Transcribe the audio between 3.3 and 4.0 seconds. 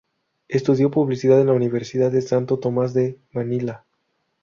Manila.